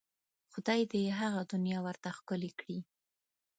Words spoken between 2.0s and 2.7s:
ښکلې